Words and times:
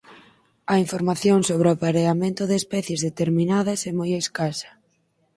A 0.73 0.75
información 0.83 1.39
sobre 1.49 1.67
o 1.69 1.73
apareamento 1.75 2.43
de 2.49 2.55
especies 2.61 3.03
determinadas 3.07 3.79
é 3.89 3.91
moi 3.99 4.11
escasa. 4.23 4.69